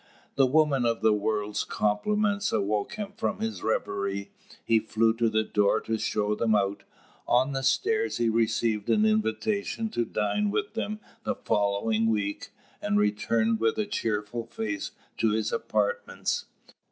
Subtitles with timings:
[0.33, 4.31] The woman of the world's compliments awoke him from his reverie.
[4.65, 6.81] He flew to the door to show them out:
[7.27, 12.49] on the stairs he received an invitation to dine with them the following week,
[12.81, 16.45] and returned with a cheerful face to his apartments.